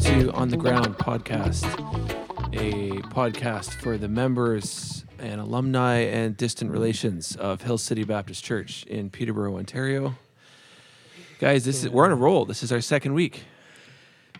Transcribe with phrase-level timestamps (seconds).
[0.00, 1.64] to On the Ground podcast,
[2.54, 8.84] a podcast for the members and alumni and distant relations of Hill City Baptist Church
[8.84, 10.14] in Peterborough, Ontario.
[11.40, 12.44] Guys, this is we're on a roll.
[12.44, 13.44] This is our second week.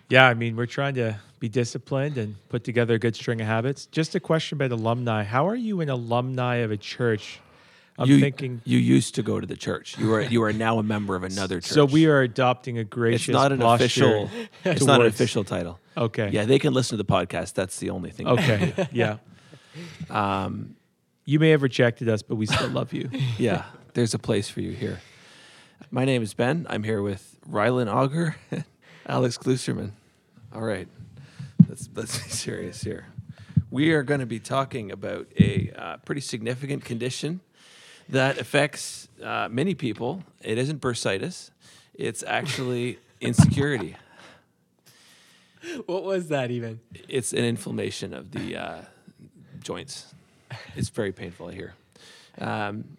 [0.08, 3.46] Yeah, I mean, we're trying to be disciplined and put together a good string of
[3.46, 3.86] habits.
[3.86, 5.24] Just a question about alumni.
[5.24, 7.40] How are you an alumni of a church?
[7.98, 8.62] I'm you, thinking.
[8.64, 9.98] you used to go to the church.
[9.98, 11.72] You are you are now a member of another church.
[11.78, 13.28] So we are adopting a gracious.
[13.28, 14.30] It's not an official.
[14.64, 15.80] It's not an official title.
[15.96, 16.30] Okay.
[16.30, 17.54] Yeah, they can listen to the podcast.
[17.54, 18.28] That's the only thing.
[18.28, 18.88] Okay.
[18.92, 19.18] yeah.
[20.10, 20.76] Um,
[21.24, 23.10] You may have rejected us, but we still love you.
[23.38, 25.00] yeah, there's a place for you here.
[25.90, 26.66] My name is Ben.
[26.70, 28.36] I'm here with Rylan Auger,
[29.06, 29.90] Alex Gluserman.
[30.54, 30.88] All right,
[31.68, 33.06] let's let's be serious here.
[33.70, 37.40] We are going to be talking about a uh, pretty significant condition
[38.08, 40.22] that affects uh, many people.
[40.42, 41.50] It isn't bursitis;
[41.94, 43.96] it's actually insecurity.
[45.86, 46.80] What was that even?
[47.08, 48.80] It's an inflammation of the uh,
[49.62, 50.14] joints.
[50.76, 51.48] It's very painful.
[51.48, 51.74] I hear.
[52.38, 52.96] Um,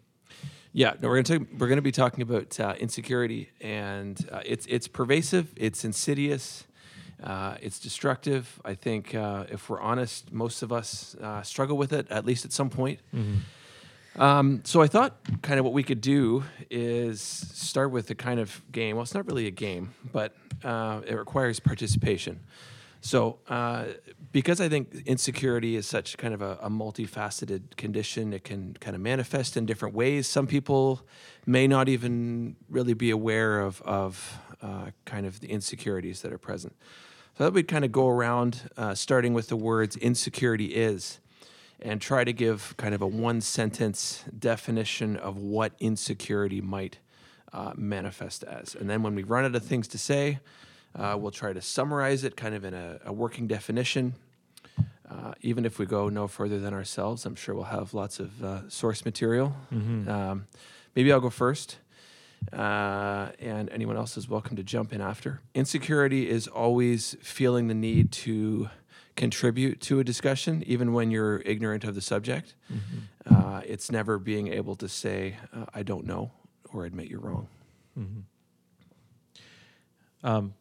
[0.71, 4.65] yeah, no, we're gonna talk, we're gonna be talking about uh, insecurity, and uh, it's
[4.67, 6.65] it's pervasive, it's insidious,
[7.23, 8.61] uh, it's destructive.
[8.63, 12.45] I think uh, if we're honest, most of us uh, struggle with it at least
[12.45, 12.99] at some point.
[14.19, 18.39] Um, so I thought kind of what we could do is start with a kind
[18.39, 18.97] of game.
[18.97, 22.41] Well, it's not really a game, but uh, it requires participation.
[22.99, 23.85] So uh,
[24.33, 28.93] because I think insecurity is such kind of a, a multifaceted condition, it can kind
[28.93, 30.27] of manifest in different ways.
[30.27, 31.01] Some people
[31.45, 36.37] may not even really be aware of, of uh, kind of the insecurities that are
[36.37, 36.75] present.
[37.37, 41.21] So thought we'd kind of go around, uh, starting with the words insecurity is
[41.81, 46.99] and try to give kind of a one sentence definition of what insecurity might
[47.53, 48.75] uh, manifest as.
[48.75, 50.39] And then when we run out of things to say,
[50.95, 54.15] uh, we'll try to summarize it kind of in a, a working definition.
[55.09, 58.43] Uh, even if we go no further than ourselves, I'm sure we'll have lots of
[58.43, 59.55] uh, source material.
[60.07, 60.47] Um,
[60.95, 61.77] maybe I'll go first.
[62.53, 65.41] Uh, and anyone else is welcome to jump in after.
[65.53, 68.69] Insecurity is always feeling the need to
[69.19, 72.55] contribute to a discussion, even when you're ignorant of the subject.
[73.29, 76.31] Uh, it's never being able to say, uh, I don't know,
[76.73, 77.47] or admit you're wrong.
[80.23, 80.53] Um,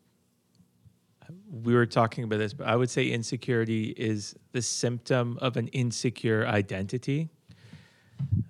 [1.62, 5.68] we were talking about this, but I would say insecurity is the symptom of an
[5.68, 7.28] insecure identity.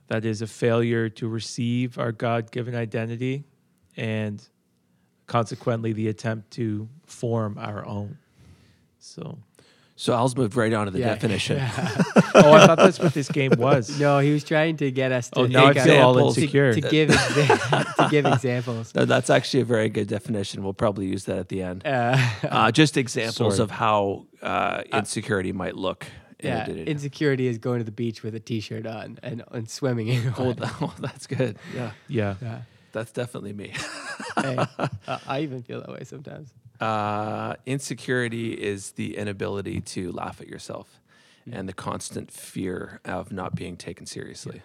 [0.07, 3.45] That is a failure to receive our God given identity
[3.97, 4.43] and
[5.27, 8.17] consequently the attempt to form our own.
[8.99, 9.39] So,
[10.01, 11.15] So Al's moved right on to the Yeah.
[11.15, 11.59] definition.
[12.35, 13.99] oh, I thought that's what this game was.
[13.99, 16.39] No, he was trying to get us to Oh, now I think feel all examples.
[16.39, 16.73] insecure.
[16.73, 18.95] to give exa- to give examples.
[18.95, 20.63] No, that's actually a very good definition.
[20.63, 21.85] We'll probably use that at the end.
[21.85, 23.65] Uh, Uh, just examples Sorry.
[23.65, 26.07] of how uh, insecurity might look.
[26.39, 26.91] in a yeah, day-to-day.
[26.93, 30.23] insecurity is going to the beach with a t-shirt on and, and swimming in.
[30.35, 30.55] One.
[30.55, 31.59] th- oh, that's good.
[31.75, 32.37] Yeah, Yeah.
[32.41, 32.61] Yeah.
[32.93, 33.73] that's definitely me.
[34.37, 36.53] Hey, uh, I even feel that way sometimes.
[36.81, 41.01] Uh, insecurity is the inability to laugh at yourself
[41.51, 44.63] and the constant fear of not being taken seriously.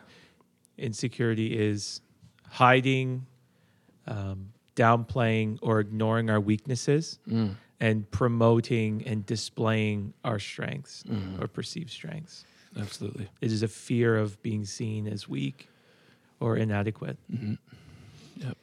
[0.78, 2.02] Insecurity is
[2.50, 3.26] hiding,
[4.06, 7.20] um, downplaying, or ignoring our weaknesses
[7.80, 11.04] and promoting and displaying our strengths
[11.40, 12.46] or perceived strengths.
[12.78, 13.30] Absolutely.
[13.40, 15.70] It is a fear of being seen as weak
[16.40, 17.18] or inadequate.
[18.38, 18.58] Yep.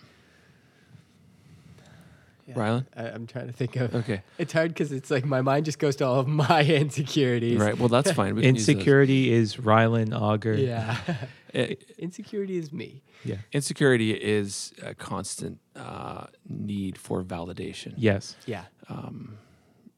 [2.51, 2.63] Yeah.
[2.63, 2.87] Rylan?
[2.97, 3.95] I, I'm trying to think of.
[3.95, 4.23] Okay.
[4.39, 7.59] It's hard because it's like my mind just goes to all of my insecurities.
[7.59, 7.79] Right.
[7.79, 8.35] Well, that's fine.
[8.35, 8.75] We can use those.
[8.77, 10.55] Insecurity is Rylan Auger.
[10.55, 10.97] Yeah.
[11.53, 13.03] Eh, insecurity is me.
[13.25, 13.39] Yeah.
[13.53, 17.95] Insecurity is a constant uh, need for validation.
[17.97, 18.37] Yes.
[18.47, 18.67] Yeah.
[18.89, 19.37] Um,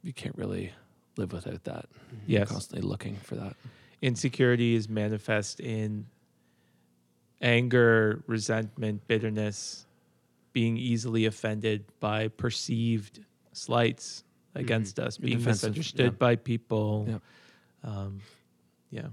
[0.03, 0.73] you can't really
[1.19, 1.91] live without that.
[2.27, 2.49] Yes.
[2.49, 3.55] Constantly looking for that.
[4.01, 6.07] Insecurity is manifest in
[7.43, 9.85] anger, resentment, bitterness,
[10.53, 13.21] being easily offended by perceived
[13.53, 16.19] slights against us, You're being defensive, misunderstood yeah.
[16.19, 17.07] by people.
[17.09, 17.23] Yep.
[17.85, 18.21] Um,
[18.91, 19.07] yeah.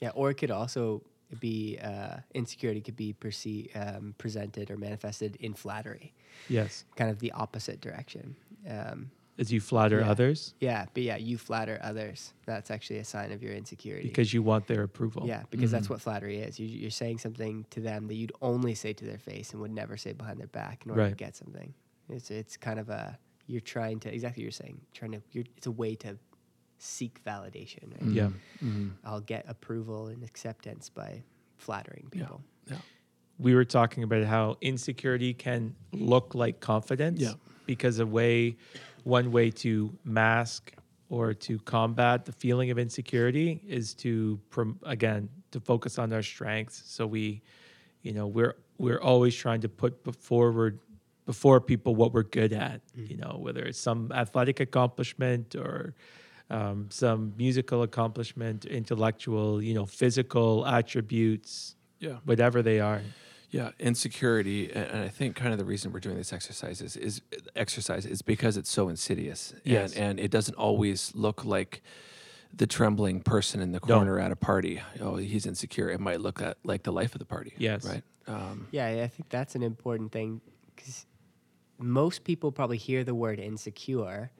[0.00, 1.02] Yeah, or it could also
[1.40, 6.12] be uh, insecurity could be perceived, um, presented or manifested in flattery,
[6.48, 6.84] Yes.
[6.96, 8.36] kind of the opposite direction.
[8.68, 10.10] Um, As you flatter Yeah.
[10.10, 12.34] others yeah, but yeah, you flatter others.
[12.44, 14.08] That's actually a sign of your insecurity.
[14.08, 15.26] because you want their approval.
[15.26, 16.58] yeah, because that's what flattery is.
[16.60, 19.70] You, you're saying something to them that you'd only say to their face and would
[19.72, 21.72] never say behind their back in order to get something.
[22.10, 25.22] It's it's kind of a you're trying to exactly what you're saying trying to.
[25.32, 26.18] You're, it's a way to
[26.78, 27.92] seek validation.
[28.00, 28.10] Right?
[28.12, 28.30] Yeah.
[28.62, 28.92] Mhm.
[29.04, 31.22] I'll get approval and acceptance by
[31.56, 32.22] flattering Yeah.
[32.24, 32.42] people.
[32.70, 32.76] Yeah.
[33.38, 37.34] we were talking about how insecurity can look like confidence Yeah.
[37.66, 38.56] because a way
[39.04, 40.72] one way to mask
[41.08, 46.22] or to combat the feeling of insecurity is to prom- again to focus on our
[46.22, 46.82] strengths.
[46.86, 47.42] So we
[48.02, 50.78] you know we're we're always trying to put forward
[51.26, 55.94] before people what we're good at you know whether it's some athletic accomplishment or
[56.50, 62.16] um, some musical accomplishment intellectual you know physical attributes Yeah.
[62.24, 63.00] whatever they are
[63.52, 67.20] Yeah, insecurity, and I think kind of the reason we're doing this exercise is, is
[67.54, 69.92] exercise is because it's so insidious, Yes.
[69.94, 71.82] and, and it doesn't always look like
[72.54, 73.96] the trembling person in the No.
[73.96, 74.80] corner at a party.
[75.00, 75.88] Oh, he's insecure.
[75.90, 77.52] It might look at like the life of the party.
[77.58, 77.84] Yes.
[77.86, 78.02] right.
[78.26, 80.40] Um, Yeah, I think that's an important thing
[80.74, 81.06] because
[81.78, 84.30] most people probably hear the word insecure,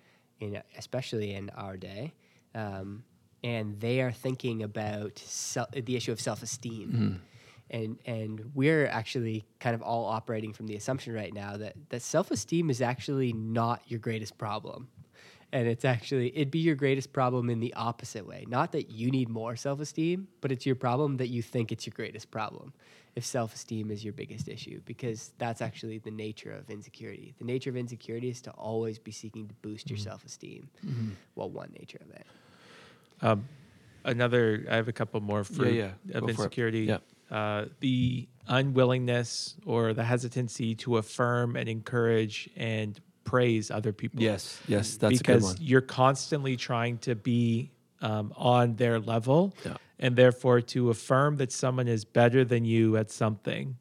[0.41, 2.13] in especially in our day,
[2.55, 3.05] um,
[3.45, 7.21] and they are thinking about sel- the issue of self-esteem.
[7.71, 12.03] And, and we're actually kind of all operating from the assumption right now that, that
[12.03, 14.89] self-esteem is actually not your greatest problem.
[15.55, 18.47] And it's actually it'd be your greatest problem in the opposite way.
[18.49, 21.93] Not that you need more self-esteem but it's your problem that you think it's your
[21.95, 22.73] greatest problem
[23.15, 27.35] if self-esteem is your biggest issue because that's actually the nature of insecurity.
[27.39, 30.71] The nature of insecurity is to always be seeking to boost your self-esteem.
[31.35, 32.27] Well one nature of it.
[33.21, 33.45] Um,
[34.05, 36.81] another, I have a couple more for yeah, of go for insecurity.
[36.81, 36.99] Yeah.
[37.33, 44.21] Uh, the unwillingness or the hesitancy to affirm and encourage and praise other people.
[44.23, 45.67] yes, yes, that's because a good one.
[45.69, 47.71] you're constantly trying to be
[48.03, 49.77] um, on their level, Yeah.
[49.99, 53.77] and therefore to affirm that someone is better than you at something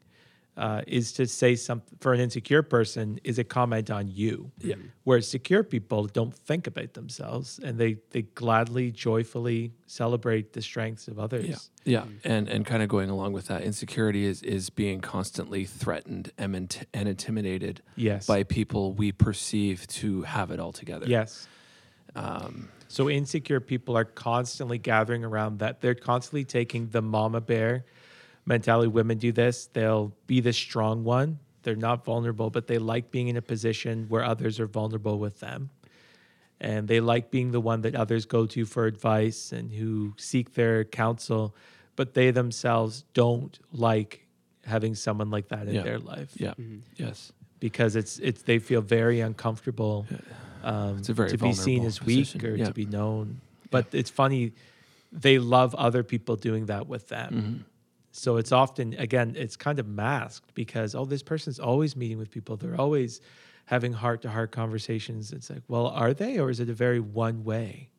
[0.57, 4.51] uh, is to say something for an insecure person is a comment on you.
[4.59, 4.75] Yeah.
[5.05, 11.07] Whereas secure people don't think about themselves and they they gladly, joyfully celebrate the strengths
[11.07, 11.69] of others.
[11.85, 15.63] Yeah, yeah, and and kind of going along with that, insecurity is is being constantly
[15.65, 18.27] threatened and, int- and intimidated Yes.
[18.27, 21.05] by people we perceive to have it all together.
[21.07, 21.47] Yes.
[22.15, 25.79] Um, So insecure people are constantly gathering around that.
[25.79, 27.85] They're constantly taking the mama bear
[28.45, 28.87] mentality.
[28.87, 29.67] Women do this.
[29.67, 31.39] They'll be the strong one.
[31.63, 35.39] They're not vulnerable, but they like being in a position where others are vulnerable with
[35.39, 35.69] them.
[36.59, 40.53] And they like being the one that others go to for advice and who seek
[40.53, 41.55] their counsel,
[41.95, 44.25] but they themselves don't like
[44.65, 45.81] having someone like that in Yeah.
[45.81, 46.53] their life yeah,
[46.95, 50.05] yes, because it's it's they feel very uncomfortable
[50.63, 52.45] um, It's a very to be seen vulnerable as weak position.
[52.45, 52.65] or Yeah.
[52.65, 53.41] to be known.
[53.71, 54.51] But it's funny,
[55.11, 57.65] they love other people doing that with them.
[58.11, 62.29] So it's often again, it's kind of masked because oh, this person's always meeting with
[62.29, 62.57] people.
[62.57, 63.21] They're always
[63.65, 65.31] having heart to heart conversations.
[65.31, 67.89] It's like, well, are they, or is it a very one way?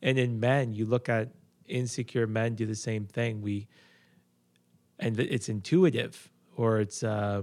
[0.00, 1.30] And in men, you look at
[1.66, 3.42] insecure men do the same thing.
[3.42, 3.66] We
[4.98, 7.42] and it's intuitive or it's uh,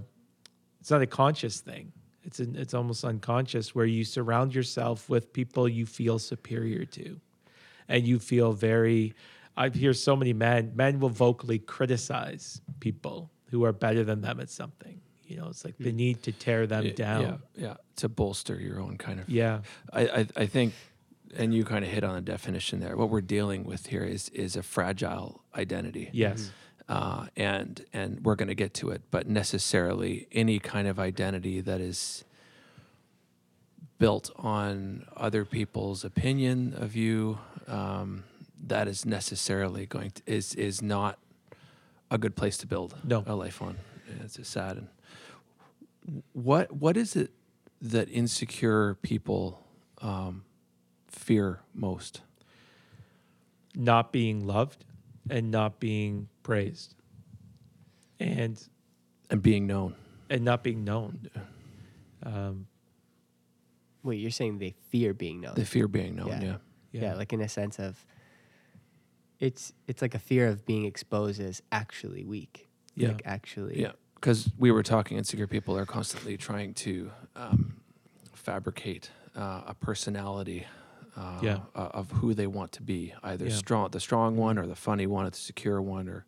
[0.79, 1.91] it's not a conscious thing.
[2.23, 7.19] It's an, it's almost unconscious where you surround yourself with people you feel superior to,
[7.88, 9.13] and you feel very.
[9.57, 10.74] I hear so many men.
[10.75, 15.02] Men will vocally criticize people who are better than them at something.
[15.25, 17.22] You know, it's like the need to tear them Yeah, down.
[17.22, 19.30] Yeah, yeah, to bolster your own kind of.
[19.30, 19.62] Yeah.
[19.92, 20.74] I, I, I think,
[21.36, 22.96] and you kind of hit on the definition there.
[22.96, 26.10] What we're dealing with here is is a fragile identity.
[26.13, 26.51] Yes.
[26.88, 29.01] uh, and and we're going to get to it.
[29.10, 32.24] But necessarily, any kind of identity that is
[33.98, 38.25] built on other people's opinion of you, um,
[38.67, 41.19] that is necessarily going to is is not
[42.12, 43.24] a good place to build No.
[43.25, 43.77] a life on.
[44.24, 44.77] It's just sad.
[44.77, 47.31] And what what is it
[47.81, 49.62] that insecure people
[50.01, 50.43] um,
[51.07, 52.22] fear most?
[53.75, 54.86] Not being loved
[55.29, 56.95] and not being praised.
[58.19, 58.62] And
[59.29, 59.95] And being known.
[60.29, 61.29] and not being known.
[62.24, 62.67] Um,
[64.03, 66.27] wait you're saying they fear being known They fear being known.
[66.27, 66.41] Yeah.
[66.41, 66.57] yeah.
[66.91, 67.01] yeah.
[67.01, 67.13] Yeah.
[67.15, 68.05] like in a sense of
[69.39, 73.10] it's it's like a fear of being exposed as actually weak Yeah.
[73.10, 77.75] like actually Yeah, because we were talking, insecure people are constantly trying to um,
[78.34, 80.65] fabricate uh, a personality
[81.18, 81.60] uh, Yeah.
[81.75, 83.56] uh, of who they want to be, either Yeah.
[83.56, 86.25] strong, the strong one, or the funny one, or the secure one, or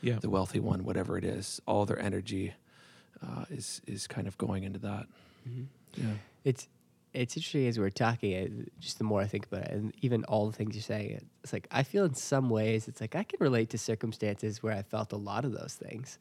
[0.00, 0.18] yeah.
[0.20, 1.60] the wealthy one, whatever it is.
[1.66, 2.54] All their energy
[3.22, 5.06] uh, is is kind of going into that.
[5.48, 5.66] Mhm.
[5.96, 6.68] Yeah, It's
[7.12, 8.34] it's interesting as we're talking.
[8.34, 11.20] uh, Just the more I think about it, and even all the things you're saying,
[11.42, 14.74] it's like I feel in some ways it's like I can relate to circumstances where
[14.74, 16.18] I felt a lot of those things,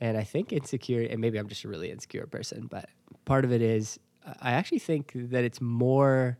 [0.00, 1.02] and I think insecure.
[1.02, 2.88] And maybe I'm just a really insecure person, but
[3.24, 3.98] part of it is
[4.40, 6.38] I actually think that it's more.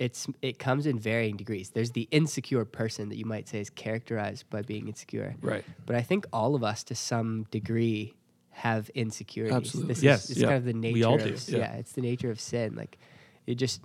[0.00, 1.70] It's it comes in varying degrees.
[1.70, 5.64] There's the insecure person that you might say is characterized by being insecure, right.
[5.86, 8.14] but I think all of us to some degree
[8.54, 9.56] have insecurities.
[9.56, 9.94] Absolutely.
[9.94, 10.46] This Yes, is, it's yeah.
[10.48, 10.92] kind of the nature.
[10.94, 11.52] We nature all of do.
[11.52, 11.58] yeah.
[11.58, 11.72] Yeah.
[11.74, 12.74] it's the nature of sin.
[12.76, 12.98] Like
[13.46, 13.80] it just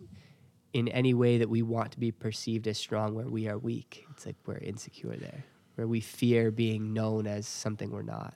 [0.73, 4.05] in any way that we want to be perceived as strong where we are weak.
[4.11, 5.43] It's like we're insecure there.
[5.75, 8.35] Where we fear being known as something we're not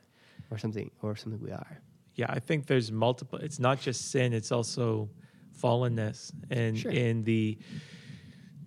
[0.49, 1.81] or something or something we are.
[2.15, 3.39] Yeah, I think there's multiple.
[3.39, 5.09] It's not just sin; it's also
[5.61, 6.91] fallenness, and Sure.
[6.91, 7.57] in the.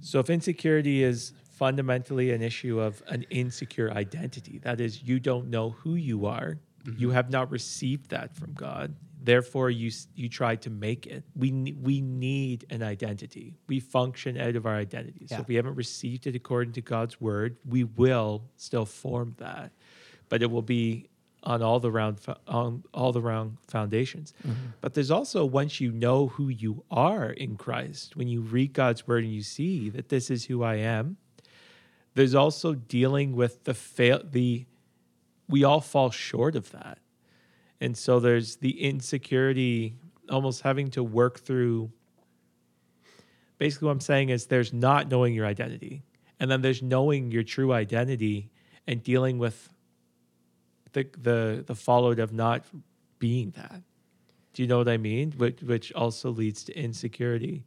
[0.01, 5.49] So, if insecurity is fundamentally an issue of an insecure identity, that is, you don't
[5.49, 7.11] know who you are, you mm-hmm.
[7.13, 8.95] have not received that from God.
[9.23, 11.25] Therefore, you you try to make it.
[11.35, 13.57] We we need an identity.
[13.67, 15.27] We function out of our identity.
[15.27, 15.41] So Yeah.
[15.41, 19.73] if we haven't received it according to God's word, we will still form that,
[20.29, 21.09] but it will be
[21.43, 24.33] on all the round on all the round foundations.
[24.47, 24.67] Mm-hmm.
[24.81, 29.07] But there's also once you know who you are in Christ, when you read God's
[29.07, 31.17] word and you see that this is who I am,
[32.15, 34.67] there's also dealing with the fail the
[35.49, 36.99] we all fall short of that.
[37.81, 39.95] And so there's the insecurity
[40.31, 41.91] almost having to work through
[43.59, 46.03] basically what I'm saying is there's not knowing your identity.
[46.39, 48.51] And then there's knowing your true identity
[48.87, 49.71] and dealing with
[50.93, 52.65] the the the fallout of not
[53.19, 53.83] being that.
[54.53, 55.33] Do you know what I mean?
[55.33, 57.65] Which which also leads to insecurity.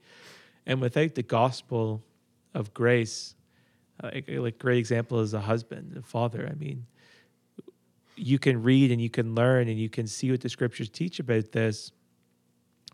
[0.65, 2.03] And without the gospel
[2.53, 3.36] of grace,
[4.03, 6.48] like great example is a husband, a father.
[6.50, 6.86] I mean,
[8.20, 11.20] you can read and you can learn and you can see what the scriptures teach
[11.20, 11.92] about this.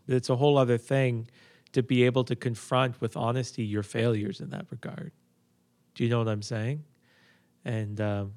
[0.06, 1.28] But it's a whole other thing
[1.72, 5.12] to be able to confront with honesty your failures in that regard.
[5.94, 6.84] Do you know what I'm saying?
[7.64, 8.32] And um,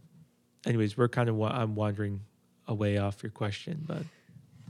[0.66, 2.22] anyways, we're kind of wa- I'm wandering
[2.68, 4.04] away off your question, but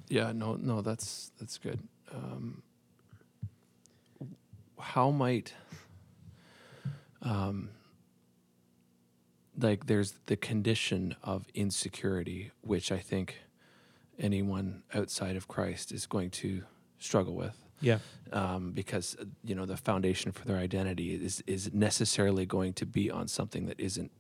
[0.10, 1.80] Yeah, no, no, that's that's good.
[2.14, 2.62] Um,
[4.80, 5.54] how might,
[7.22, 7.70] um,
[9.60, 13.38] like, there's the condition of insecurity, which I think
[14.18, 16.64] anyone outside of Christ is going to
[16.98, 18.00] struggle with, yeah,
[18.34, 23.10] um, because you know the foundation for their identity is is necessarily going to be
[23.10, 24.12] on something that isn't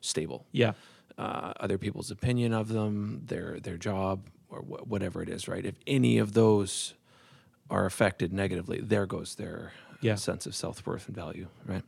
[0.00, 0.46] stable.
[0.52, 0.72] Yeah,
[1.18, 5.64] uh, other people's opinion of them, their their job, or wh- whatever it is, right?
[5.64, 6.94] If any of those
[7.70, 10.16] are affected negatively, there goes their Yeah.
[10.16, 11.84] sense of self worth and value, right?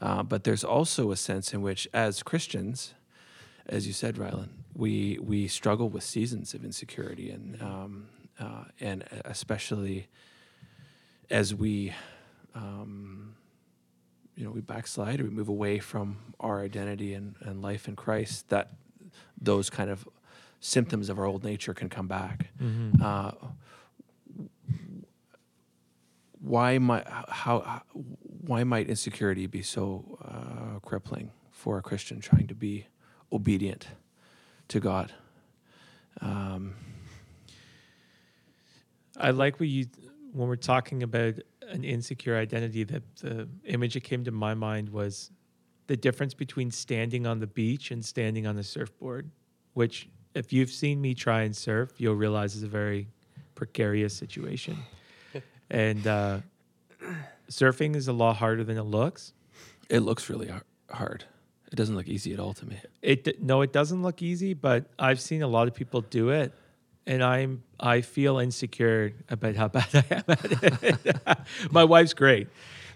[0.00, 2.94] Uh, but there's also a sense in which, as Christians,
[3.66, 8.08] as you said, Rylan, we we struggle with seasons of insecurity, and um,
[8.40, 10.08] uh, and especially
[11.30, 11.92] as we.
[12.54, 13.34] Um,
[14.38, 17.96] you know, we backslide or we move away from our identity and, and life in
[17.96, 18.70] Christ, that
[19.40, 20.08] those kind of
[20.60, 22.50] symptoms of our old nature can come back.
[22.62, 23.02] Mm-hmm.
[23.02, 23.32] Uh,
[26.48, 27.82] why might how
[28.22, 32.86] why might insecurity be so uh, crippling for a Christian trying to be
[33.30, 33.88] obedient
[34.68, 35.12] to God?
[36.20, 36.74] Um,
[39.16, 39.86] I like what you
[40.32, 41.34] when we're talking about
[41.68, 42.84] an insecure identity.
[42.84, 45.30] That the image that came to my mind was
[45.86, 49.30] the difference between standing on the beach and standing on the surfboard.
[49.74, 53.08] Which, if you've seen me try and surf, you'll realize is a very
[53.54, 54.78] precarious situation.
[55.70, 56.38] And uh,
[57.50, 59.32] surfing is a lot harder than it looks.
[59.88, 61.24] it looks really har- hard.
[61.70, 62.78] It doesn't look easy at all to me.
[63.02, 66.52] It no, it doesn't look easy, but I've seen a lot of people do it,
[67.06, 71.16] and I'm I feel insecure about how bad I am at it.
[71.70, 72.48] My wife's great,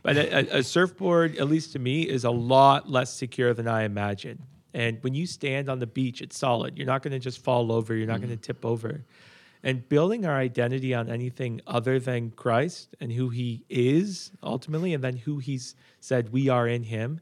[0.02, 3.68] but a, a- a surfboard, at least to me, is a lot less secure than
[3.68, 4.42] I imagine.
[4.74, 6.78] And when you stand on the beach, it's solid.
[6.78, 7.94] You're not going to just fall over.
[7.94, 9.02] You're not going to tip over.
[9.64, 15.04] And building our identity on anything other than Christ and who He is ultimately, and
[15.04, 17.20] then who He's said we are in Him,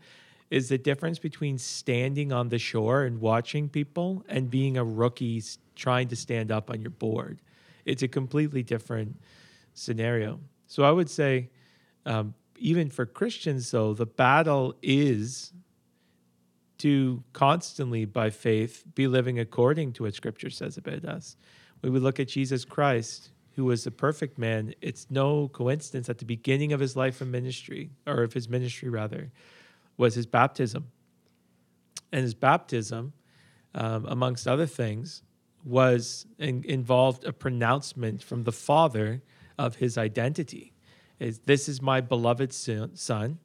[0.50, 5.42] is the difference between standing on the shore and watching people and being a rookie
[5.76, 7.40] trying to stand up on your board.
[7.84, 9.20] It's a completely different
[9.74, 10.40] scenario.
[10.66, 11.50] So I would say,
[12.06, 15.52] um, even for Christians, though, the battle is
[16.78, 21.36] to constantly, by faith, be living according to what Scripture says about us.
[21.82, 26.24] We look at Jesus Christ, who was a perfect man, it's no coincidence at the
[26.24, 29.30] beginning of his life and ministry, or of his ministry rather,
[29.96, 30.86] was his baptism.
[32.12, 33.12] And his baptism,
[33.74, 35.22] um, amongst other things,
[35.64, 39.22] was in, involved a pronouncement from the Father
[39.58, 40.72] of his identity.
[41.18, 43.38] Is this is my beloved son,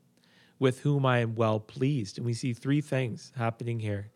[0.59, 2.17] with whom I am well pleased.
[2.17, 4.09] And we see three things happening here.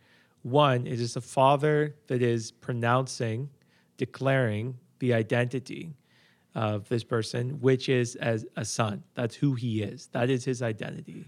[0.43, 3.49] One is just a father that is pronouncing,
[3.99, 5.93] declaring the identity
[6.55, 9.03] of this person, which is as a son.
[9.13, 10.07] That's who he is.
[10.07, 11.25] That is his identity.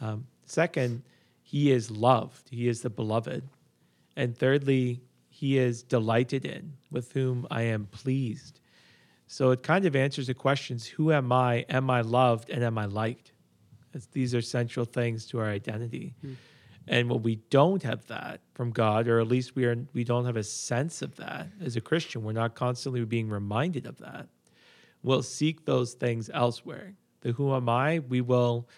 [0.00, 1.02] Um, second,
[1.42, 2.48] he is loved.
[2.50, 3.42] He is the beloved.
[4.14, 8.60] And thirdly, he is delighted in, with whom I am pleased.
[9.26, 11.64] So it kind of answers the questions who am I?
[11.68, 12.50] Am I loved?
[12.50, 13.32] And am I liked?
[13.94, 16.14] As these are central things to our identity.
[16.88, 20.24] And when we don't have that from God, or at least we are we don't
[20.24, 24.28] have a sense of that as a Christian, we're not constantly being reminded of that.
[25.02, 26.94] We'll seek those things elsewhere.
[27.20, 28.00] The who am I?
[28.00, 28.68] We will,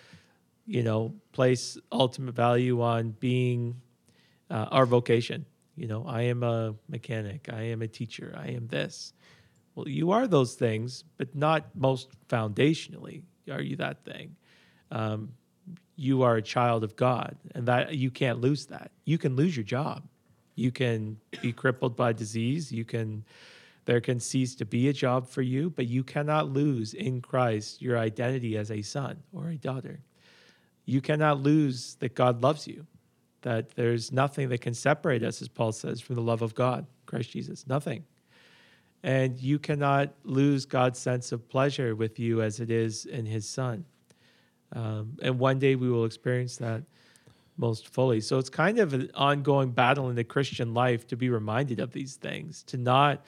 [0.66, 3.80] you know, place ultimate value on being
[4.50, 5.44] uh, our vocation.
[5.76, 9.12] You know, I am a mechanic, I am a teacher, I am this.
[9.74, 14.34] Well, you are those things, but not most foundationally are you that thing.
[14.90, 15.34] Um,
[15.96, 18.90] you are a child of God, and that you can't lose that.
[19.04, 20.04] You can lose your job.
[20.54, 22.72] You can be crippled by disease.
[22.72, 23.25] You can
[23.88, 27.80] there can cease to be a job for you, but you cannot lose in Christ
[27.80, 30.00] your identity as a son or a daughter.
[30.84, 32.87] You cannot lose that God loves you.
[33.40, 36.84] That there's nothing that can separate us, as Paul says, from the love of God,
[37.06, 37.66] Christ Jesus.
[37.66, 38.04] Nothing.
[39.02, 43.48] And you cannot lose God's sense of pleasure with you as it is in his
[43.48, 43.87] son.
[44.72, 46.82] Um, and one day we will experience that
[47.56, 48.20] most fully.
[48.20, 51.92] So it's kind of an ongoing battle in the Christian life to be reminded of
[51.92, 53.25] these things, to not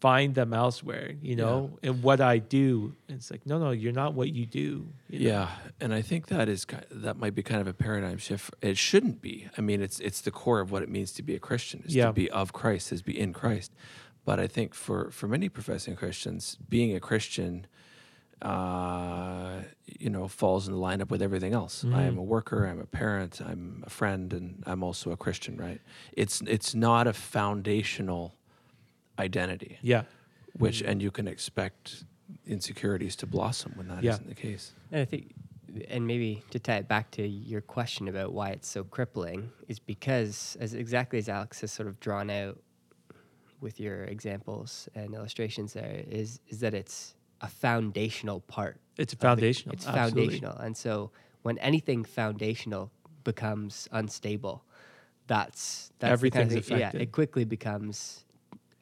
[0.00, 2.94] find them elsewhere, you know, and what I do.
[3.08, 4.86] It's like, no, no, you're not what you do.
[5.08, 5.30] you know?
[5.30, 5.48] Yeah,
[5.80, 8.54] and I think that is that might be kind of a paradigm shift.
[8.60, 9.48] It shouldn't be.
[9.56, 11.96] I mean, it's it's the core of what it means to be a Christian, is
[11.96, 12.06] Yeah.
[12.08, 13.72] to be of Christ, is be in Christ.
[14.26, 17.66] But I think for for many professing Christians, being a Christian,
[18.42, 21.84] uh, you know, falls in the lineup with everything else.
[21.84, 25.56] I am a worker, I'm a parent, I'm a friend, and I'm also a Christian.
[25.56, 25.80] Right?
[26.12, 28.34] It's it's not a foundational
[29.18, 30.02] identity, Yeah.
[30.58, 32.04] which and you can expect
[32.46, 34.12] insecurities to blossom when that Yeah.
[34.12, 34.72] not the case.
[34.90, 35.34] And I think,
[35.88, 39.78] and maybe to tie it back to your question about why it's so crippling, is
[39.78, 42.58] because, as exactly as Alex has sort of drawn out
[43.60, 48.76] with your examples and illustrations, there is is that it's a foundational part.
[48.96, 49.72] It's of the- foundational.
[49.74, 50.24] it's absolutely.
[50.40, 51.10] foundational, and so
[51.42, 52.90] when anything foundational
[53.24, 54.64] becomes unstable,
[55.26, 58.24] that's that's the kind of Everything's thing- Yeah, it quickly becomes,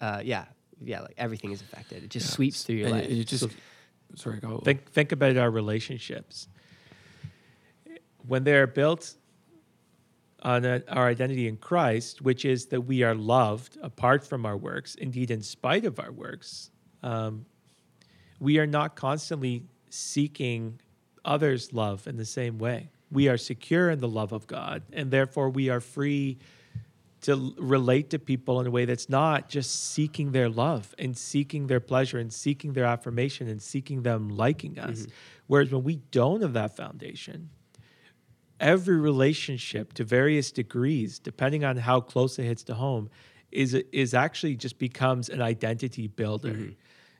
[0.00, 0.44] uh, yeah,
[0.80, 2.04] yeah, like everything is affected.
[2.04, 2.34] It just Yeah.
[2.36, 3.10] sweeps through your and life.
[3.10, 3.48] You just
[4.14, 4.58] sorry, go.
[4.58, 6.48] Think think about our relationships.
[8.26, 9.14] When they're built
[10.42, 14.56] on a, our identity in Christ, which is that we are loved apart from our
[14.56, 16.70] works, indeed in spite of our works,
[17.02, 17.46] um,
[18.42, 20.80] we are not constantly seeking
[21.24, 22.90] others' love in the same way.
[23.12, 26.38] We are secure in the love of God, and therefore we are free
[27.20, 31.68] to relate to people in a way that's not just seeking their love and seeking
[31.68, 35.02] their pleasure and seeking their affirmation and seeking them liking us.
[35.02, 35.10] Mm-hmm.
[35.46, 37.48] Whereas when we don't have that foundation,
[38.58, 43.08] every relationship to various degrees, depending on how close it hits to home,
[43.52, 46.54] is is actually just becomes an identity builder.
[46.54, 46.72] Mm-hmm.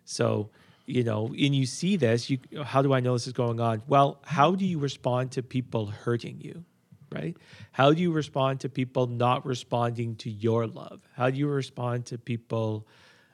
[0.04, 0.50] So,
[0.86, 2.28] you know, and you see this.
[2.30, 3.82] You, how do I know this is going on?
[3.86, 6.64] Well, how do you respond to people hurting you?
[7.10, 7.36] Right?
[7.72, 11.06] How do you respond to people not responding to your love?
[11.14, 12.86] How do you respond to people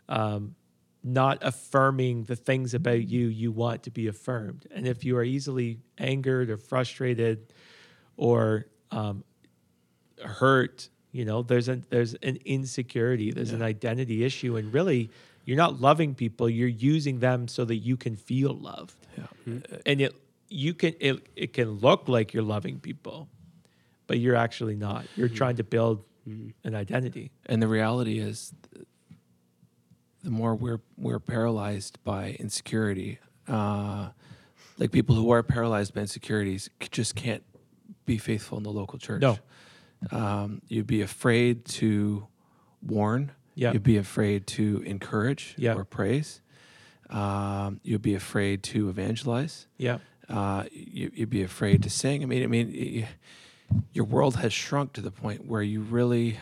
[0.09, 0.57] um,
[1.05, 4.67] not affirming the things about you you want to be affirmed?
[4.73, 7.53] And if you are easily angered or frustrated
[8.17, 9.23] or um,
[10.25, 15.11] hurt, you know, there's a there's an insecurity, there's an identity issue, and really,
[15.49, 16.47] you're not loving people.
[16.51, 19.57] You're using them so that you can feel loved yeah.
[19.87, 20.15] and it
[20.51, 23.29] you can it, it can look like you're loving people
[24.07, 26.05] but you're actually not you're trying to build
[26.65, 28.53] an identity And the reality is,
[30.23, 34.11] the more we're we're paralyzed by insecurity, uh,
[34.77, 37.43] like people who are paralyzed by insecurities just can't
[38.05, 39.23] be faithful in the local church.
[39.23, 39.39] No.
[40.11, 42.27] um, you'd be afraid to
[42.83, 43.33] warn.
[43.59, 43.73] Yeah.
[43.73, 46.41] you'd be afraid to encourage or praise.
[47.11, 49.67] Um, you'd be afraid to evangelize.
[49.79, 52.23] yeah uh, you, you'd be afraid to sing.
[52.23, 53.09] I mean, I mean, y-
[53.95, 56.39] your world has shrunk to the point where you really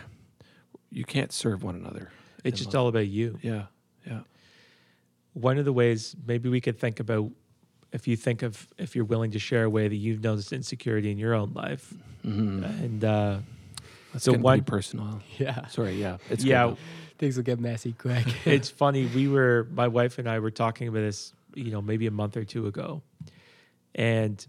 [0.90, 2.10] you can't serve one another.
[2.44, 2.82] it's just love.
[2.82, 3.66] all about you yeah,
[4.06, 4.20] yeah,
[5.34, 7.30] one of the ways maybe we could think about
[7.92, 11.10] if you think of if you're willing to share a way that you've noticed insecurity
[11.10, 12.64] in your own life mm-hmm.
[12.64, 13.38] and uh
[14.12, 15.20] That's So one- personal.
[15.38, 16.76] yeah, Sorry, yeah, it's yeah now.
[17.18, 18.26] Things will get messy quick.
[18.46, 19.06] it's funny.
[19.06, 22.36] We were my wife and I were talking about this, you know, maybe a month
[22.36, 23.02] or two ago,
[23.94, 24.44] and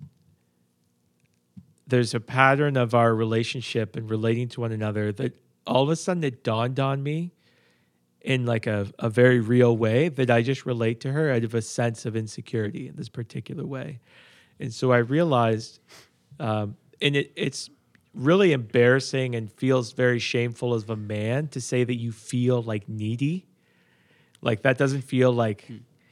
[1.87, 5.95] there's a pattern of our relationship and relating to one another that all of a
[5.95, 7.31] sudden it dawned on me
[8.21, 11.55] in like a, a very real way that I just relate to her out of
[11.55, 13.99] a sense of insecurity in this particular way.
[14.59, 15.79] And so I realized,
[16.39, 17.69] um, and it, it's
[18.17, 22.89] really embarrassing and feels very shameful as a man to say that you feel like
[22.89, 23.45] needy.
[24.41, 25.69] Like that doesn't feel like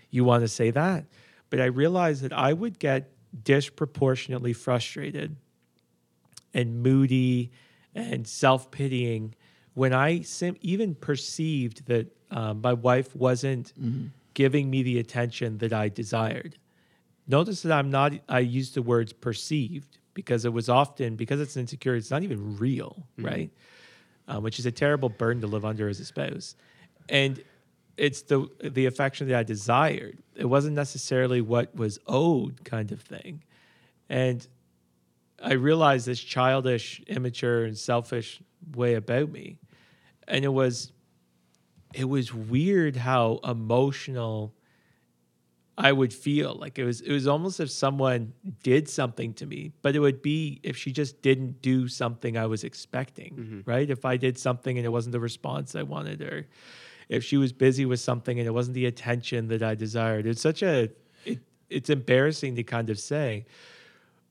[0.09, 1.05] you want to say that.
[1.49, 3.11] But I realized that I would get
[3.43, 5.35] disproportionately frustrated
[6.53, 7.51] and moody
[7.93, 9.35] and self pitying
[9.73, 13.73] when I sim- even perceived that um, my wife wasn't
[14.33, 16.57] giving me the attention that I desired.
[17.27, 21.55] Notice that I'm not, I use the words perceived because it was often, because it's
[21.55, 23.51] insecure, it's not even real, right?
[24.27, 26.55] Um, which is a terrible burden to live under as a spouse.
[27.07, 27.43] And
[27.97, 30.17] it's the the affection that I desired.
[30.35, 33.43] It wasn't necessarily what was owed kind of thing.
[34.09, 34.47] And
[35.43, 38.41] I realized this childish, immature, and selfish
[38.75, 39.57] way about me.
[40.27, 40.91] And it was
[41.93, 44.54] it was weird how emotional
[45.77, 46.55] I would feel.
[46.55, 48.33] Like it was it was almost if someone
[48.63, 52.45] did something to me, but it would be if she just didn't do something I
[52.45, 53.69] was expecting, mm-hmm.
[53.69, 53.89] right?
[53.89, 56.47] If I did something and it wasn't the response I wanted or
[57.09, 60.25] if she was busy with something and it wasn't the attention that I desired.
[60.25, 60.89] It's such a
[61.25, 63.45] it, it's embarrassing to kind of say.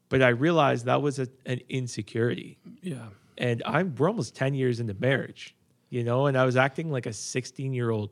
[0.08, 3.08] But I realized that was a, an insecurity Yeah.
[3.36, 5.54] and I'm we're almost 10 years into marriage,
[5.90, 8.10] you know, and I was acting like a 16 year old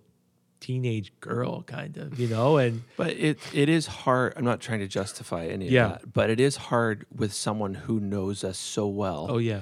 [0.63, 4.35] teenage girl, kind of, you know, and But it it is hard.
[4.37, 5.89] I'm not trying to justify any of Yeah.
[5.89, 9.27] that, but it is hard with someone who knows us so well.
[9.29, 9.61] oh yeah,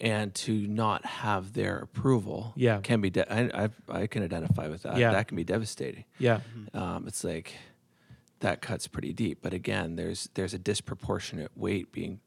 [0.00, 2.80] and to not have their approval Yeah.
[2.82, 3.70] can be de- I, I,
[4.02, 5.12] I can identify with that Yeah.
[5.12, 6.40] that can be devastating yeah,
[6.74, 7.54] um, it's like
[8.40, 12.20] that cuts pretty deep but again there's there's a disproportionate weight being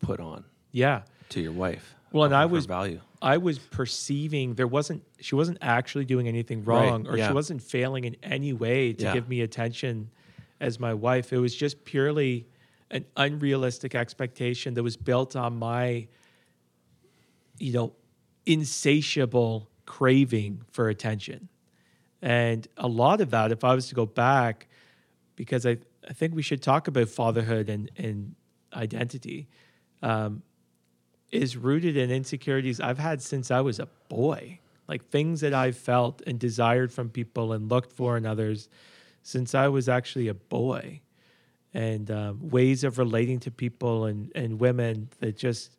[0.00, 1.02] put on yeah.
[1.28, 5.58] to your wife Well, and I was- value I was perceiving there wasn't she wasn't
[5.62, 7.28] actually doing anything Right, wrong or yeah.
[7.28, 9.14] she wasn't failing in any way to Yeah.
[9.14, 10.10] give me attention
[10.60, 11.32] as my wife.
[11.32, 12.46] It was just purely
[12.90, 16.06] an unrealistic expectation that was built on my
[17.58, 17.94] you know
[18.46, 21.48] insatiable craving for attention.
[22.22, 24.68] And a lot of that if I was to go back
[25.34, 28.34] because I I think we should talk about fatherhood and and
[28.72, 29.48] identity.
[30.02, 30.42] Um,
[31.34, 34.60] is rooted in insecurities I've had since I was a boy.
[34.86, 38.68] Like things that I felt and desired from people and looked for in others
[39.22, 41.00] since I was actually a boy.
[41.72, 45.76] And um, ways of relating to people and, and women that just.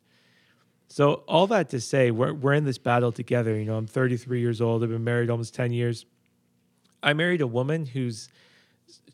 [0.88, 3.58] So, all that to say, we're, we're in this battle together.
[3.58, 4.84] You know, I'm 33 years old.
[4.84, 6.06] I've been married almost 10 years.
[7.02, 8.28] I married a woman who's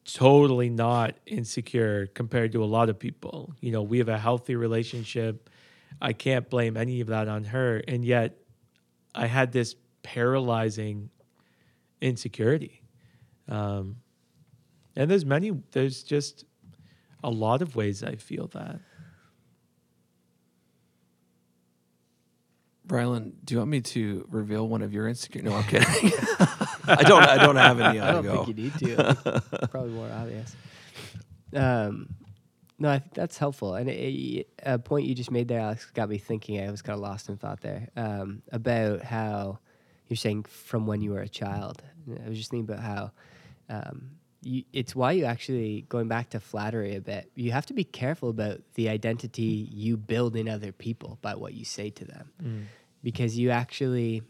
[0.05, 3.55] totally not insecure compared to a lot of people.
[3.61, 5.49] You know, we have a healthy relationship.
[6.01, 7.83] I can't blame any of that on her.
[7.87, 8.39] And yet
[9.15, 11.11] I had this paralyzing
[12.01, 12.83] insecurity.
[13.49, 13.97] Um,
[14.97, 16.45] and there's many, there's just
[17.25, 18.81] a lot of ways I feel that.
[22.89, 25.43] Rylan, do you want me to reveal one of your insecure?
[25.43, 25.87] No, I'm kidding.
[26.85, 27.23] I don't.
[27.23, 28.01] I don't have any.
[28.01, 28.45] I don't go.
[28.45, 29.11] think you need to.
[29.25, 30.57] It's probably more obvious.
[31.55, 32.09] Um,
[32.83, 33.77] no, I think that's helpful.
[33.77, 36.61] And a, a point you just made there, Alex, got me thinking.
[36.61, 39.61] I was kind of lost in thought there um, about how
[40.09, 41.81] you're saying from when you were a child.
[42.25, 43.13] I was just thinking about how
[43.69, 44.11] um,
[44.43, 47.31] you, it's why you actually going back to flattery a bit.
[47.37, 51.55] You have to be careful about the identity you build in other people by what
[51.55, 52.33] you say to them,
[53.01, 54.23] because you actually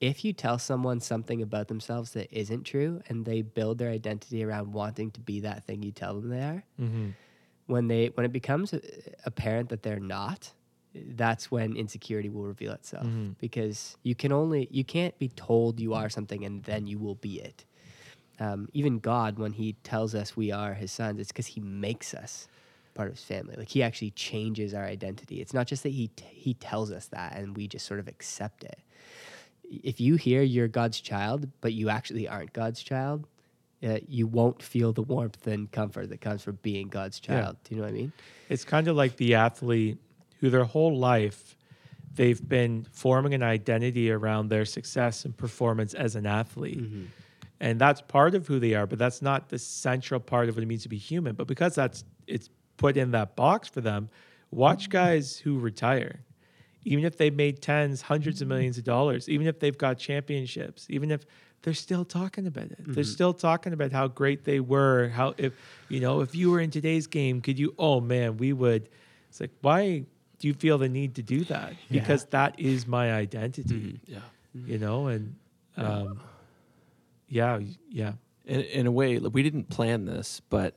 [0.00, 4.42] if you tell someone something about themselves that isn't true and they build their identity
[4.42, 7.10] around wanting to be that thing you tell them they are Mm-hmm.
[7.72, 8.68] When they when it becomes
[9.30, 10.40] apparent that they're not
[11.22, 13.06] that's when insecurity will reveal itself.
[13.06, 13.34] Mhm.
[13.46, 17.18] because you can only you can't be told you are something and then you will
[17.28, 17.58] be it.
[18.46, 22.08] Um, even god when he tells us we are his sons it's because he makes
[22.24, 22.32] us
[22.94, 23.54] part of his family.
[23.56, 25.36] Like he actually changes our identity.
[25.42, 28.06] It's not just that he t- he tells us that and we just sort of
[28.14, 28.78] accept it.
[29.92, 33.26] If you hear you're God's child, but you actually aren't God's child,
[33.84, 37.42] uh, you won't feel the warmth and comfort that comes from being God's Yeah.
[37.42, 37.56] child.
[37.64, 38.12] Do you know what I mean?
[38.48, 39.98] It's kind of like the athlete
[40.40, 41.56] who their whole life
[42.14, 46.84] they've been forming an identity around their success and performance as an athlete.
[47.58, 50.62] And that's part of who they are, but that's not the central part of what
[50.62, 51.34] it means to be human.
[51.34, 54.10] But because that's it's put in that box for them,
[54.50, 56.20] watch guys who retire.
[56.84, 60.86] Even if they've made tens, hundreds of millions of dollars, even if they've got championships,
[60.90, 61.24] even if
[61.62, 62.78] they're still talking about it.
[62.80, 65.08] They're still talking about how great they were.
[65.10, 65.52] How if
[65.88, 68.88] you know, if you were in today's game, could you oh man, we would
[69.28, 70.04] it's like why
[70.38, 71.74] do you feel the need to do that?
[71.90, 74.00] Because that is my identity.
[74.06, 74.18] Yeah.
[74.54, 75.36] You know, and
[75.76, 76.20] um
[77.28, 78.12] yeah, yeah.
[78.44, 80.76] in, in a way we didn't plan this but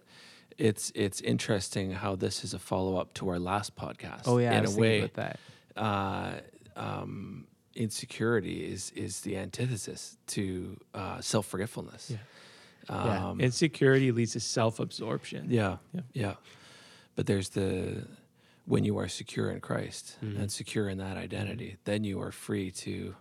[0.58, 4.58] it's it's interesting how this is a follow-up to our last podcast Oh yeah, I
[4.58, 5.40] in was a way about that.
[5.76, 6.32] uh,
[6.78, 12.10] um, insecurity is is the antithesis to uh, self forgetfulness.
[12.12, 12.18] Yeah.
[12.90, 13.30] Yeah.
[13.30, 15.48] Um, Insecurity leads to self-absorption.
[15.50, 16.02] yeah, Yeah.
[16.14, 16.34] yeah,
[17.16, 18.06] But there's the
[18.68, 20.40] when you are secure in Christ Mm-hmm.
[20.42, 23.16] and secure in that identity, then you are free to.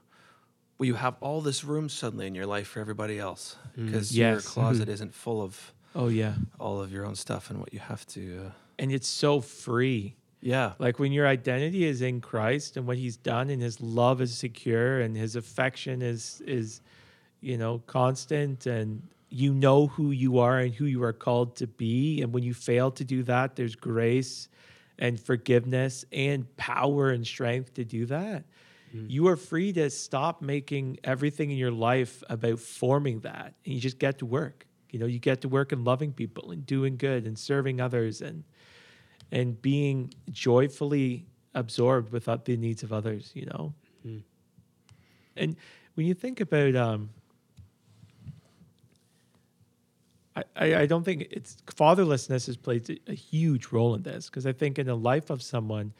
[0.79, 4.33] Well, you have all this room suddenly in your life for everybody else because your
[4.35, 4.45] Yes.
[4.45, 4.61] Mm-hmm.
[4.61, 6.35] closet isn't full of Oh yeah.
[6.59, 8.23] all of your own stuff and what you have to.
[8.47, 10.17] Uh, And it's so free.
[10.45, 14.21] Yeah, Like when your identity is in Christ and what he's done and his love
[14.21, 16.83] is secure and his affection is is
[17.41, 21.67] you know constant and you know who you are and who you are called to
[21.67, 24.49] be and when you fail to do that there's grace
[24.99, 28.45] and forgiveness and power and strength to do that.
[28.95, 29.11] Mm.
[29.11, 33.81] You are free to stop making everything in your life about forming that and you
[33.81, 34.67] just get to work.
[34.91, 38.21] You know, you get to work and loving people and doing good and serving others
[38.21, 38.45] and
[39.31, 43.75] and being joyfully absorbed without the needs of others, you know?
[45.37, 45.57] And
[45.95, 47.11] when you think about, um,
[50.37, 54.47] I, I, I don't think it's fatherlessness has played a huge role in this because
[54.47, 55.93] I think in the life of someone,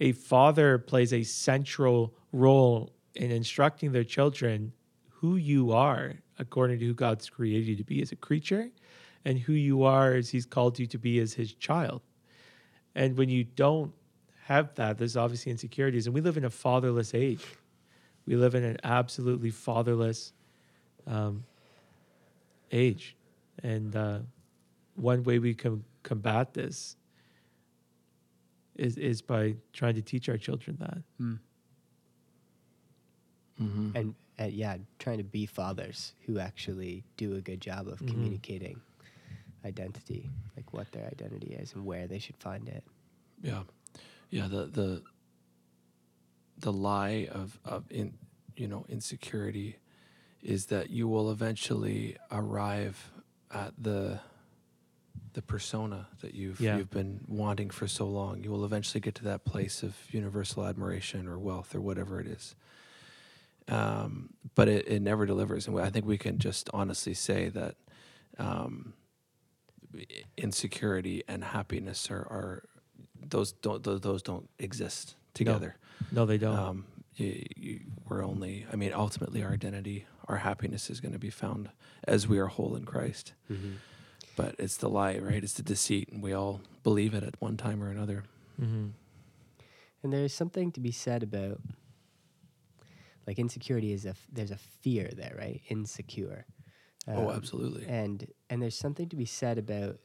[0.00, 4.72] a father plays a central role in instructing their children
[5.08, 8.70] who you are according to who God's created you to be as a creature
[9.24, 12.00] and who you are as he's called you to be as his child.
[12.98, 13.92] And when you don't
[14.46, 16.06] have that, there's obviously insecurities.
[16.06, 17.44] And we live in a fatherless age.
[18.26, 20.32] We live in an absolutely fatherless
[21.06, 21.44] um,
[22.72, 23.16] age.
[23.62, 24.18] And uh,
[24.96, 26.96] one way we can combat this
[28.74, 30.98] is, is by trying to teach our children that.
[33.62, 33.90] mm-hmm.
[33.94, 38.08] and uh, yeah, trying to be fathers who actually do a good job of Mhm.
[38.08, 38.80] communicating
[39.64, 42.84] identity, like what their identity is and where they should find it.
[43.42, 43.62] Yeah,
[44.30, 44.48] yeah.
[44.48, 45.02] The the
[46.58, 48.14] the lie of of in
[48.56, 49.76] you know insecurity
[50.42, 53.10] is that you will eventually arrive
[53.50, 54.20] at the
[55.34, 56.76] the persona that you've Yeah.
[56.78, 58.42] you've been wanting for so long.
[58.42, 62.26] You will eventually get to that place of universal admiration or wealth or whatever it
[62.26, 62.54] is.
[63.68, 67.74] Um, but it, it never delivers, and I think we can just honestly say that
[68.38, 68.94] um,
[70.36, 72.62] insecurity and happiness are, are
[73.28, 75.76] those don't those, those don't exist together.
[76.12, 76.56] No, they don't.
[76.56, 76.84] Um,
[77.16, 78.66] you, you, we're only.
[78.72, 81.70] I mean, ultimately, our identity, our happiness is going to be found
[82.04, 83.32] as we are whole in Christ.
[84.36, 85.42] But it's the lie, right?
[85.42, 88.22] It's the deceit, and we all believe it at one time or another.
[88.56, 88.88] hmm
[90.02, 91.60] And there's something to be said about
[93.26, 95.60] like insecurity is a f- there's a fear there, right?
[95.68, 96.46] Insecure.
[97.08, 97.86] Oh, Um, absolutely.
[97.86, 99.98] and and there's something to be said about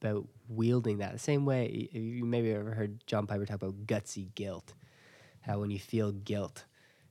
[0.00, 1.12] about wielding that.
[1.12, 4.74] The same way you maybe ever heard John Piper talk about gutsy guilt.
[5.40, 6.64] How when you feel guilt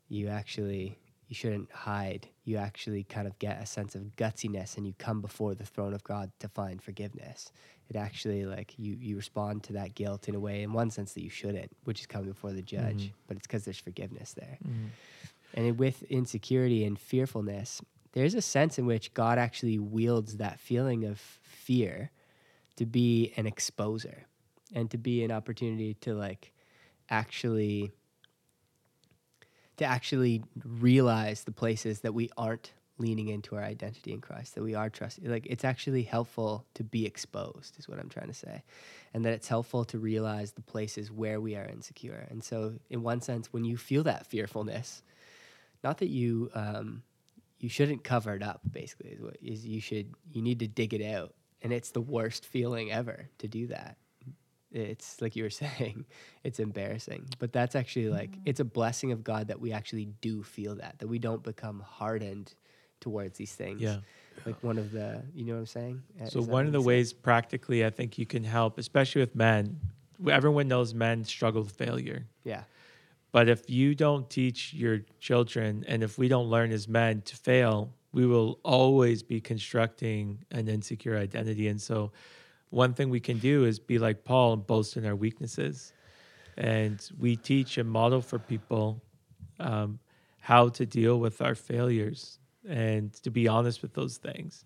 [0.10, 2.28] you actually you shouldn't hide.
[2.44, 5.94] You actually kind of get a sense of gutsiness and you come before the throne
[5.94, 7.52] of God to find forgiveness.
[7.90, 11.14] It actually like you you respond to that guilt in a way in one sense
[11.14, 13.06] that you shouldn't which is coming before the judge.
[13.06, 13.12] Mhm.
[13.28, 14.58] but it's because there's forgiveness there.
[14.64, 14.88] Hmm
[15.56, 17.80] and with insecurity and fearfulness,
[18.14, 22.12] there's a sense in which God actually wields that feeling of fear
[22.78, 24.24] to be an exposer
[24.74, 26.54] and to be an opportunity to like
[27.10, 27.92] actually
[29.78, 34.64] to actually realize the places that we aren't leaning into our identity in Christ, that
[34.64, 35.30] we are trusting.
[35.30, 38.64] Like it's actually helpful to be exposed, is what I'm trying to say.
[39.14, 42.28] And that it's helpful to realize the places where we are insecure.
[42.30, 45.02] And so, in one sense, when you feel that fearfulness,
[45.84, 47.02] not that you um,
[47.64, 50.94] you shouldn't cover it up basically is what is you should you need to dig
[50.94, 51.34] it out.
[51.62, 53.98] And it's the worst feeling ever to do that.
[54.72, 56.06] It's like you were saying
[56.44, 57.26] it's embarrassing.
[57.40, 61.00] But that's actually like it's a blessing of god that we actually do feel that
[61.00, 62.54] that we don't become hardened
[63.00, 63.82] towards these things.
[63.82, 63.98] Yeah.
[64.46, 66.04] like one of the you know what i'm saying?
[66.22, 66.88] Uh, So is one of the you said?
[66.88, 69.80] ways practically I think you can help, especially with men,
[70.30, 72.26] everyone knows men struggle with failure.
[72.44, 72.64] yeah
[73.34, 77.36] But if you don't teach your children and if we don't learn as men to
[77.36, 81.68] fail, we will always be constructing an insecure identity.
[81.68, 82.12] And so
[82.70, 85.94] one thing we can do is be like Paul and boast in our weaknesses.
[86.58, 89.02] And we teach and model for people
[89.60, 89.98] um,
[90.40, 92.38] how to deal with our failures
[92.70, 94.64] and to be honest with those things.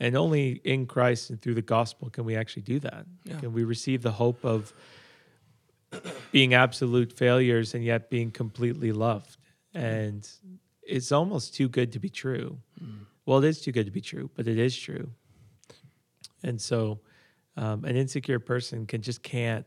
[0.00, 3.06] And only in Christ and through the gospel can we actually do that.
[3.24, 3.40] Yeah.
[3.40, 4.74] Can we receive the hope of
[6.32, 9.36] being absolute failures and yet being completely loved.
[9.74, 10.28] And
[10.82, 12.58] it's almost too good to be true.
[13.24, 15.10] Well, it is too good to be true, but it is true.
[16.42, 17.00] And so
[17.56, 19.64] um, an insecure person can just can't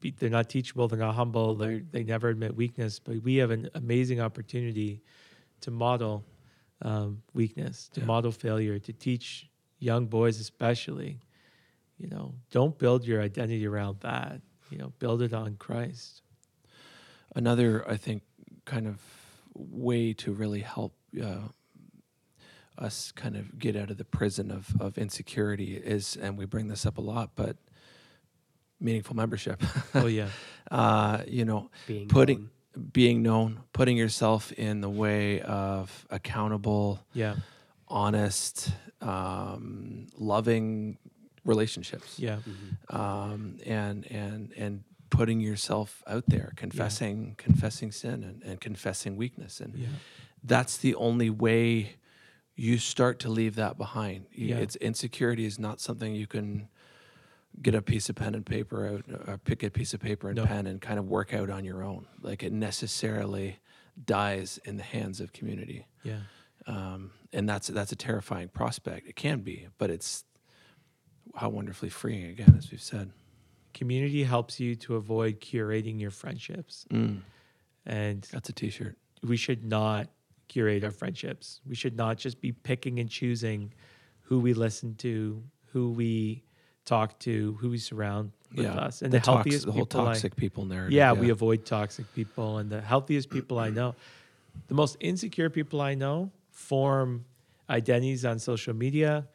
[0.00, 3.00] be, they're not teachable, they're not humble, they they never admit weakness.
[3.00, 5.02] But we have an amazing opportunity
[5.62, 6.24] to model
[6.82, 8.06] um, weakness, to Yeah.
[8.06, 11.18] model failure, to teach young boys especially.
[11.98, 14.40] You know, don't build your identity around that.
[14.70, 16.22] You know, build it on Christ.
[17.36, 18.22] another i think
[18.64, 18.98] kind of
[19.54, 21.48] way to really help uh,
[22.78, 26.68] us kind of get out of the prison of, of insecurity is and we bring
[26.68, 27.56] this up a lot but
[28.80, 29.62] meaningful membership
[29.94, 30.28] Oh yeah,
[30.70, 32.38] uh, you know Being putting
[32.76, 32.90] known.
[32.92, 37.36] being known putting yourself in the way of accountable yeah,
[37.88, 40.98] honest um, loving
[41.44, 42.18] relationships.
[42.18, 42.38] Yeah,
[42.90, 49.60] um, and and and putting yourself out there confessing confessing sin and, and confessing weakness.
[49.60, 49.88] And yeah,
[50.42, 51.96] that's the only way
[52.56, 54.26] you start to leave that behind.
[54.32, 54.56] Yeah.
[54.56, 56.68] it's insecurity is not something you can
[57.62, 60.36] get a piece of pen and paper out or pick a piece of paper and
[60.36, 60.46] No.
[60.46, 62.06] pen and kind of work out on your own.
[62.20, 63.58] Like it necessarily
[64.04, 65.86] dies in the hands of community.
[66.02, 66.20] Yeah,
[66.66, 69.06] um, and that's that's a terrifying prospect.
[69.08, 70.24] It can be but it's
[71.34, 73.10] how wonderfully freeing again as we've said
[73.72, 77.22] Community helps you to avoid curating your friendships, Mm,
[77.86, 78.96] and that's a t-shirt.
[79.26, 80.08] we should not
[80.46, 81.60] curate our friendships.
[81.66, 83.72] We should not just be picking and choosing
[84.20, 86.44] who we listen to, who we
[86.84, 89.02] talk to, who we surround with us.
[89.02, 90.92] And the, tox- healthiest the whole people I- toxic people narrative.
[90.92, 93.96] yeah, we avoid toxic people and the healthiest people I know.
[94.68, 97.24] The most insecure people I know form
[97.68, 99.26] identities on social media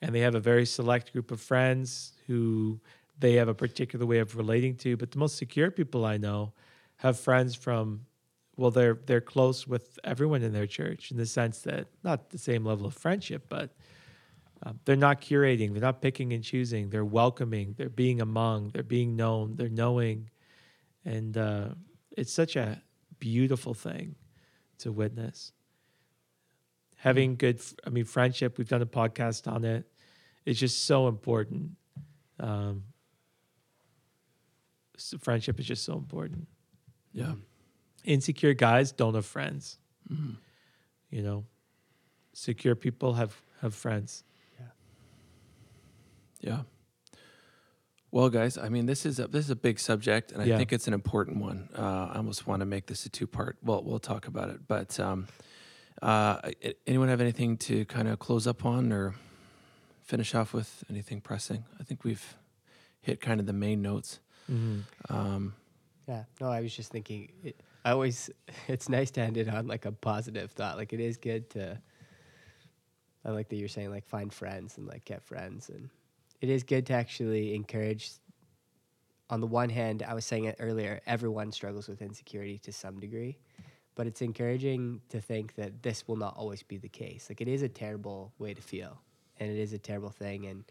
[0.00, 2.80] and they have a very select group of friends who
[3.18, 4.96] they have a particular way of relating to.
[4.96, 6.52] But the most secure people I know
[6.96, 8.06] have friends from
[8.58, 12.38] well, they're they're close with everyone in their church in the sense that not the
[12.38, 13.70] same level of friendship, but
[14.66, 18.82] uh, they're not curating, they're not picking and choosing, they're welcoming, they're being among, they're
[18.82, 20.28] being known, they're knowing,
[21.04, 21.68] and uh,
[22.16, 22.82] it's such a
[23.20, 24.16] beautiful thing
[24.78, 25.52] to witness.
[27.02, 28.58] Having good, i mean, friendship.
[28.58, 29.84] We've done a podcast on it.
[30.44, 31.72] It's just so important.
[32.40, 32.84] Um,
[35.20, 36.48] friendship is just so important.
[37.12, 37.34] yeah.
[38.04, 39.78] Insecure guys don't have friends.
[40.10, 40.36] Mhm.
[41.10, 41.44] You know,
[42.32, 44.24] secure people have have friends.
[44.58, 44.66] Yeah
[46.40, 46.62] yeah.
[48.10, 50.56] Well, guys, I mean, this is a this is a big subject, and I Yeah.
[50.56, 51.68] think it's an important one.
[51.74, 53.58] Uh, I almost want to make this a two part.
[53.62, 55.26] Well, we'll talk about it, but um,
[56.02, 56.50] uh,
[56.86, 59.14] anyone have anything to kind of close up on or
[60.04, 60.84] finish off with?
[60.90, 61.64] Anything pressing?
[61.80, 62.34] I think we've
[63.00, 64.20] hit kind of the main notes.
[64.50, 64.80] Mm-hmm.
[65.14, 65.54] Um,
[66.06, 66.24] Yeah.
[66.40, 67.30] No, I was just thinking.
[67.42, 68.30] It, I always.
[68.68, 70.76] It's nice to end it on like a positive thought.
[70.76, 71.80] Like it is good to.
[73.24, 75.90] I like that you're saying like find friends and like get friends, and
[76.40, 78.10] it is good to actually encourage.
[79.30, 81.00] On the one hand, I was saying it earlier.
[81.06, 83.36] Everyone struggles with insecurity to some degree,
[83.98, 87.26] but it's encouraging to think that this will not always be the case.
[87.28, 89.02] Like it is a terrible way to feel,
[89.40, 90.64] and it is a terrible thing, and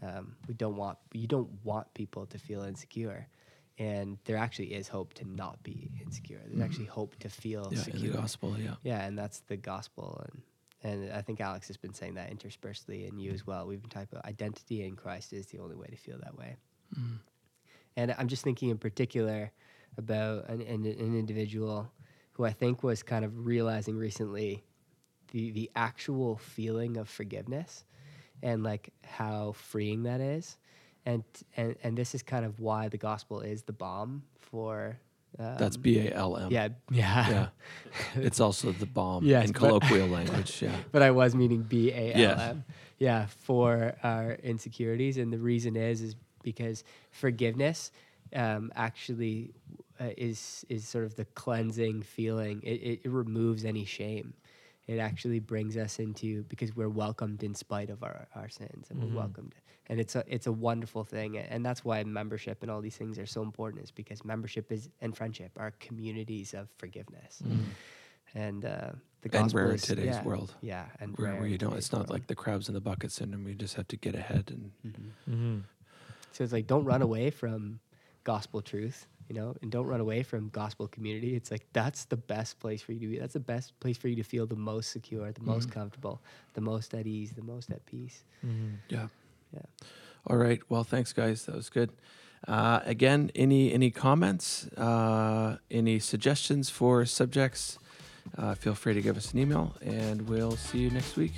[0.00, 3.26] um, we don't want you don't want people to feel insecure
[3.80, 6.40] and there actually is hope to not be insecure.
[6.46, 7.74] There's actually hope to feel Mm-hmm.
[7.76, 8.12] yeah, secure.
[8.12, 8.56] the gospel.
[8.58, 8.74] Yeah.
[8.82, 10.42] Yeah, and that's the gospel, and
[10.84, 13.66] and I think Alex has been saying that interspersely, and you as well.
[13.66, 16.56] We've been talking about identity in Christ is the only way to feel that way.
[16.98, 17.18] Mm.
[17.96, 19.50] And I'm just thinking in particular
[19.96, 21.90] about an, an, an individual
[22.38, 24.64] who I think was kind of realizing recently
[25.32, 27.84] the the actual feeling of forgiveness
[28.42, 30.56] and like how freeing that is.
[31.04, 31.24] And,
[31.56, 34.98] and and this is kind of why the gospel is the bomb for
[35.38, 36.50] um, That's B A L M.
[36.50, 37.48] yeah yeah Yeah.
[38.28, 40.62] It's also the bomb Yes, in but- colloquial language.
[40.62, 40.76] Yeah.
[40.92, 42.18] but I was meaning B A L M.
[42.18, 42.54] Yeah.
[43.00, 47.92] Yeah, for our insecurities, and the reason is is because forgiveness
[48.34, 49.52] um, actually
[50.00, 52.60] uh, is is sort of the cleansing feeling.
[52.62, 54.34] It, it, removes any shame.
[54.86, 58.98] It actually brings us into because we're welcomed in spite of our, our sins, and
[59.00, 59.10] Mhm.
[59.10, 59.54] we're welcomed,
[59.88, 63.18] and it's a it's a wonderful thing, and that's why membership and all these things
[63.18, 63.84] are so important.
[63.84, 67.42] Is because membership is and friendship are communities of forgiveness,
[68.34, 69.34] and uh, the Mm.
[69.34, 70.54] And gospel rare in is- today's yeah, world.
[70.62, 72.10] yeah, and Where, rare where you don't, it's not world.
[72.10, 73.46] like the crabs in the bucket syndrome.
[73.48, 75.10] You just have to get ahead and Mhm.
[75.28, 75.58] Mm-hmm.
[76.32, 77.80] So it's like don't run away from
[78.24, 81.34] gospel truth, you know, and don't run away from gospel community.
[81.36, 83.18] It's like that's the best place for you to be.
[83.18, 85.72] That's the best place for you to feel the most secure, the most Mhm.
[85.72, 86.20] comfortable,
[86.54, 88.22] the most at ease, the most at peace.
[88.44, 88.74] Mm-hmm.
[88.88, 89.08] Yeah.
[89.52, 89.62] Yeah.
[90.26, 90.60] All right.
[90.68, 91.44] Well, thanks, guys.
[91.46, 91.90] That was good.
[92.46, 97.78] Uh, again, any any comments, uh, any suggestions for subjects?
[98.36, 101.32] Uh, feel free to give us an email, and we'll see you next week.